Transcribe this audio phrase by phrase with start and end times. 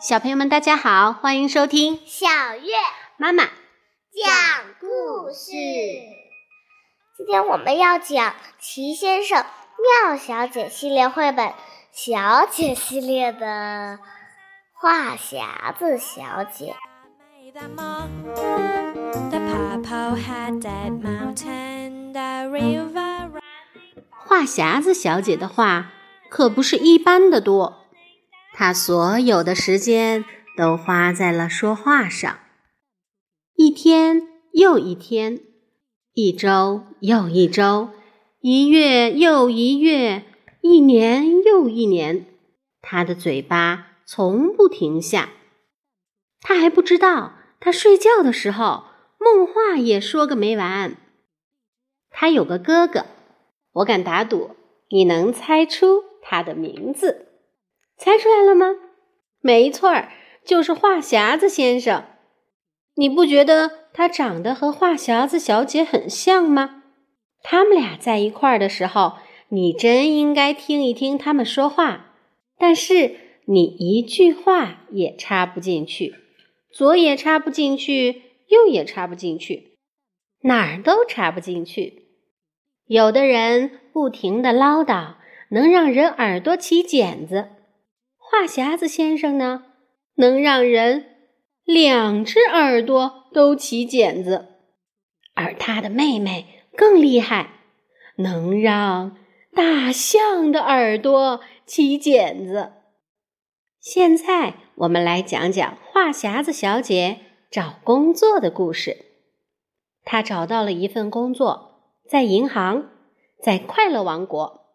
[0.00, 2.26] 小朋友们，大家好，欢迎收听小
[2.56, 2.72] 月
[3.16, 3.52] 妈妈讲
[4.78, 5.52] 故事。
[7.16, 9.44] 今天我们要讲《齐先生
[10.02, 11.54] 妙小姐》系列绘本，
[11.90, 13.98] 小姐系列的
[14.74, 16.74] 话匣子小姐。
[24.34, 25.92] 话匣子小姐的话
[26.28, 27.84] 可不是一般的多。
[28.52, 30.24] 她所有的时间
[30.56, 32.40] 都花在了说话上，
[33.54, 35.38] 一天又一天，
[36.14, 37.90] 一周又一周，
[38.40, 40.24] 一月又一月，
[40.62, 42.26] 一年又一年，
[42.82, 45.28] 他的嘴巴从不停下。
[46.40, 48.86] 他还不知道，他睡觉的时候
[49.20, 50.96] 梦话也说个没完。
[52.10, 53.06] 他有个哥哥，
[53.74, 54.50] 我敢打赌，
[54.90, 57.28] 你能猜出他的名字。
[57.96, 58.74] 猜出来了吗？
[59.40, 60.12] 没错儿，
[60.44, 62.04] 就是话匣子先生。
[62.96, 66.82] 你不觉得他长得和话匣子小姐很像吗？
[67.42, 69.14] 他们俩在一块儿的时候，
[69.48, 72.14] 你真应该听一听他们说话。
[72.56, 76.14] 但是你一句话也插不进去，
[76.70, 79.76] 左也插不进去，右也插不进去，
[80.42, 82.03] 哪儿都插不进去。
[82.86, 85.14] 有的人不停的唠叨，
[85.50, 87.48] 能让人耳朵起茧子。
[88.18, 89.64] 话匣子先生呢，
[90.16, 91.06] 能让人
[91.64, 94.48] 两只耳朵都起茧子，
[95.34, 97.50] 而他的妹妹更厉害，
[98.16, 99.16] 能让
[99.54, 102.72] 大象的耳朵起茧子。
[103.80, 109.04] 现在我们来讲讲话匣子小姐找工作的故事。
[110.04, 111.73] 她找到了一份工作，
[112.06, 112.90] 在银行，
[113.42, 114.66] 在快乐王国。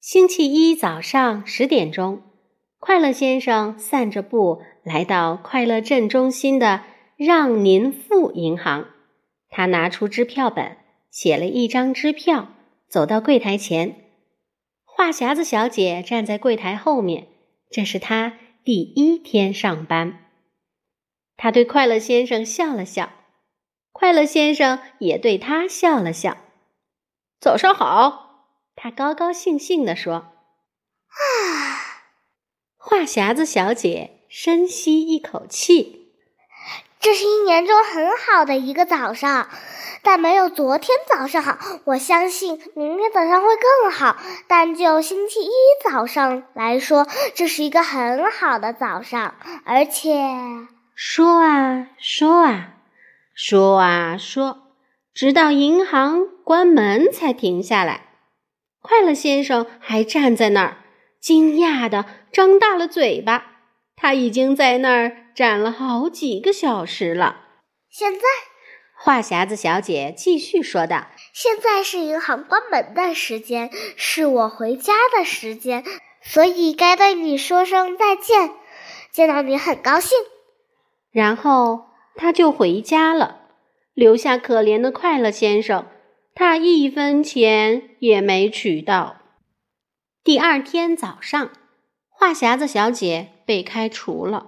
[0.00, 2.22] 星期一早上十点钟，
[2.78, 6.84] 快乐先生散着步来到快乐镇中心的
[7.16, 8.86] 让您富银行。
[9.48, 10.76] 他拿出支票本，
[11.10, 12.48] 写了一张支票，
[12.88, 13.96] 走到柜台前。
[14.84, 17.26] 话匣子小姐站在柜台后面，
[17.68, 20.26] 这是她第一天上班。
[21.36, 23.10] 他对快乐先生笑了笑，
[23.92, 26.36] 快乐先生也对他笑了笑。
[27.40, 28.28] 早上好。
[28.82, 30.14] 他高高兴兴地说
[31.12, 31.18] ：“啊！”
[32.78, 36.14] 话匣子小姐深吸一口气，
[36.98, 39.50] 这是一年中很好的一个早上，
[40.02, 41.58] 但没有昨天早上好。
[41.84, 44.16] 我相信明天早上会更好，
[44.48, 45.50] 但就星期一
[45.84, 49.34] 早上来说，这是一个很好的早上。
[49.66, 50.24] 而且，
[50.94, 52.74] 说啊说啊说啊
[53.42, 54.74] 说啊说，
[55.14, 58.08] 直到银行关门才停下来。
[58.82, 60.76] 快乐先生还站在那儿，
[61.22, 63.46] 惊讶的张大了嘴巴。
[63.96, 67.40] 他已经在那儿站了好几个小时了。
[67.88, 68.20] 现在，
[68.94, 75.82] 话匣子小姐继续说道：“现在是银行关门的时间，是我回家的时间，
[76.22, 78.50] 所以该对你说声再见。
[79.10, 80.18] 见到你很高兴。”
[81.10, 83.40] 然后他就回家了，
[83.94, 85.86] 留下可怜的快乐先生。
[86.34, 89.16] 他一分钱也没取到。
[90.22, 91.50] 第二天早上，
[92.08, 94.46] 话匣子小姐被开除了。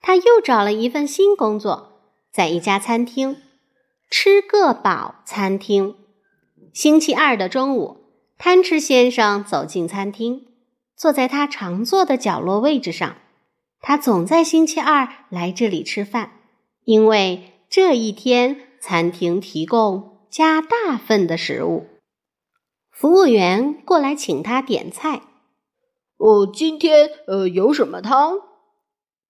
[0.00, 3.42] 她又找了一份新工作，在一家餐厅——
[4.08, 5.96] 吃个饱餐厅。
[6.72, 8.04] 星期二的中午，
[8.38, 10.46] 贪吃先生走进餐厅，
[10.94, 13.16] 坐在他常坐的角落位置上。
[13.80, 16.35] 他总在星期二来这里吃饭，
[16.86, 20.16] 因为这一天餐厅提供。
[20.28, 21.86] 加大份的食物，
[22.90, 25.22] 服务员过来请他点菜。
[26.18, 28.40] 哦，今天呃有什么汤？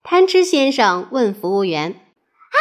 [0.02, 1.92] 贪吃先生问服务员。
[1.92, 2.58] 啊！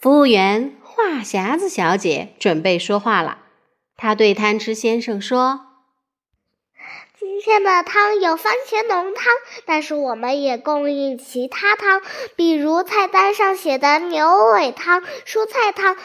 [0.00, 3.38] 服务员话匣子小姐准备说话了，
[3.96, 5.73] 她对贪吃先生说
[7.26, 9.32] ：“今天的汤有番茄浓汤，
[9.64, 12.02] 但是我们也供应其他汤，
[12.36, 15.96] 比如菜单上写的牛尾汤、蔬菜汤。”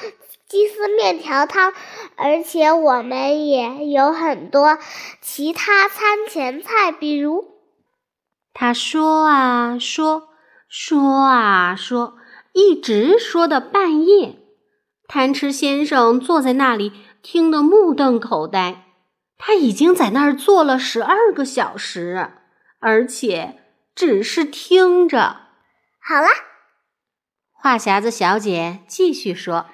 [0.48, 1.74] 鸡丝面条汤，
[2.16, 4.80] 而且我们也有很多
[5.20, 7.44] 其他餐前菜，比如……
[8.54, 10.30] 他说啊说，
[10.70, 12.14] 说啊说，
[12.54, 14.38] 一直说到半夜。
[15.10, 18.86] 贪吃先生坐在那里，听得目瞪口呆。
[19.42, 22.30] 他已经在那儿坐了十二个小时，
[22.80, 23.64] 而且
[23.96, 25.38] 只是听着。
[26.02, 26.28] 好了，
[27.54, 29.66] 话匣子小姐继续说。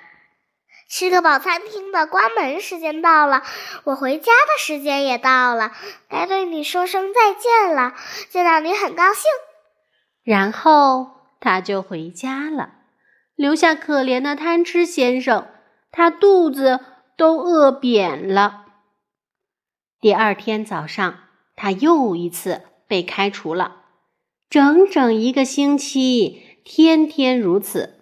[0.87, 3.41] 吃个饱，餐厅的关门时间到了，
[3.85, 5.71] 我回家的时间也到了，
[6.07, 7.95] 该对你说声再见了，
[8.29, 9.23] 见到你很高兴。
[10.23, 11.09] 然后
[11.39, 12.69] 他就回家了，
[13.35, 15.47] 留下可怜的贪吃先生，
[15.91, 16.79] 他肚子
[17.17, 18.64] 都饿扁了。
[20.05, 21.17] 第二天早上，
[21.55, 23.77] 他又一次被开除了，
[24.47, 28.01] 整整一个星期，天天如此。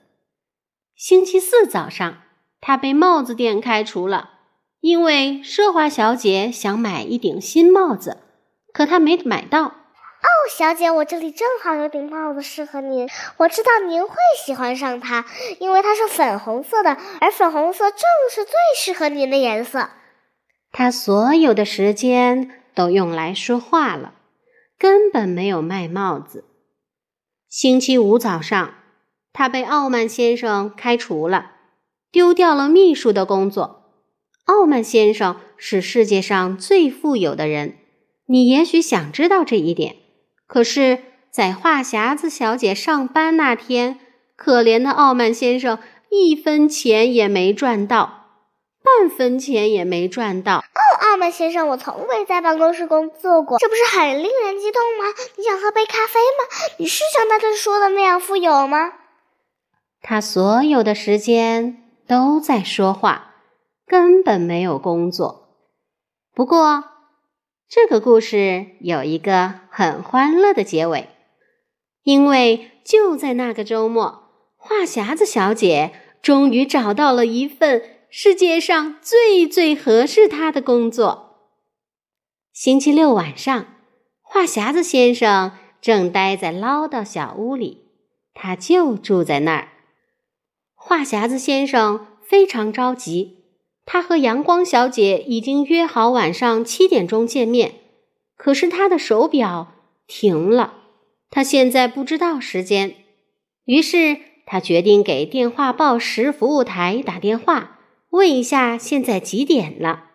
[0.97, 2.17] 星期四早上。
[2.59, 4.31] 他被帽子店开除了，
[4.81, 8.17] 因为奢华小姐想买一顶新帽子，
[8.73, 9.63] 可她没买到。
[9.63, 13.07] 哦，小姐，我这里正好有顶帽子适合您，
[13.37, 14.15] 我知道您会
[14.45, 15.25] 喜欢上它，
[15.59, 19.89] 因为它是粉红色的，而粉红色正是最适合您的颜色。
[20.73, 24.15] 他所有的时间都用来说话了，
[24.77, 26.45] 根本没有卖帽子。
[27.47, 28.73] 星期五早上，
[29.31, 31.51] 他被傲慢先生开除了。
[32.11, 33.91] 丢掉了秘书的工作。
[34.45, 37.77] 傲慢先生是世界上最富有的人，
[38.25, 39.97] 你也许想知道这一点。
[40.47, 40.99] 可是，
[41.31, 43.99] 在话匣子小姐上班那天，
[44.35, 45.77] 可怜的傲慢先生
[46.09, 48.22] 一分钱也没赚到，
[48.83, 50.57] 半分钱也没赚到。
[50.57, 55.05] 哦，傲慢先生，我从未在办公室工作过，这不是很令人激动吗？
[55.37, 56.73] 你想喝杯咖啡吗？
[56.77, 58.93] 你是像大家说的那样富有吗？
[60.01, 61.79] 他所有的时间。
[62.05, 63.35] 都在说话，
[63.87, 65.47] 根本没有工作。
[66.35, 66.83] 不过，
[67.69, 71.07] 这个故事有一个很欢乐的结尾，
[72.03, 74.23] 因为就在那个周末，
[74.57, 77.81] 话匣子小姐终于找到了一份
[78.15, 81.49] 世界上最最合适他的工作。
[82.53, 83.65] 星期六晚上，
[84.21, 87.87] 话匣子先生正待在唠叨小屋里，
[88.35, 89.69] 他就住在那儿。
[90.75, 93.45] 话匣子先生非常着急，
[93.83, 97.73] 他和阳光小姐已经约好晚上七点钟见面，
[98.37, 99.73] 可是他的手表
[100.05, 100.75] 停了，
[101.31, 102.95] 他现在不知道时间。
[103.65, 107.72] 于是他决定给电话报时服务台打电话，
[108.13, 110.11] 问一下现在几点了。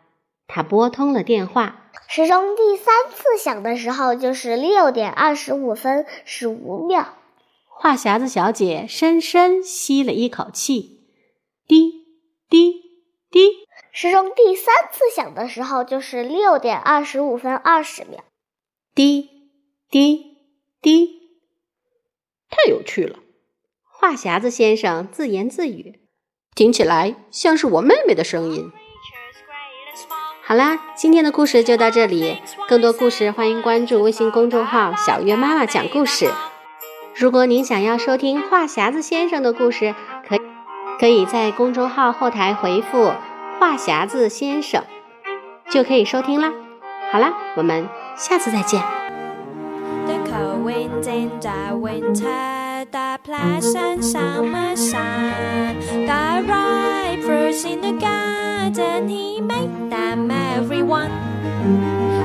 [0.46, 7.16] 他拨通了电话，时钟第三次响的时候就是六点二十五分十五秒。
[7.66, 11.00] 话匣子小姐深深吸了一口气，
[11.66, 12.06] 滴
[12.48, 12.72] 滴
[13.32, 13.66] 滴。
[13.90, 18.22] 时钟第三次响的时候，就是六点二十五分二十秒。
[18.94, 19.28] 滴
[19.90, 20.36] 滴
[20.80, 21.20] 滴，
[22.48, 23.18] 太有趣了！
[23.82, 26.00] 话匣子先生自言自语，
[26.58, 28.72] 听起来像是我妹妹的声音。
[30.42, 32.42] 好啦，今天的故事就到这里。
[32.68, 36.28] 更多故事，欢迎关注微信公众号“小月妈妈讲故事”。
[37.14, 39.94] 如果您想要收听话匣子先生的故事，
[40.28, 40.36] 可
[40.98, 43.12] 可以在公众号后台回复
[43.60, 44.82] “话匣子先生”，
[45.70, 46.52] 就可以收听啦。
[47.12, 48.82] 好啦，我们下次再见。
[52.90, 55.78] The pleasant summer sun.
[56.06, 61.10] The ripe fruits in the garden, he made them everyone.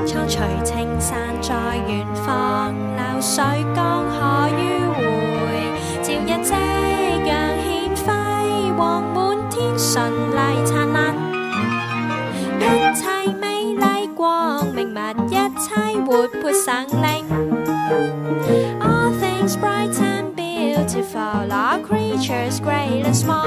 [0.06, 1.54] 蒼翠青山在
[1.86, 3.44] 遠方，流水
[3.74, 4.53] 江海。
[21.24, 23.44] All creatures great and small.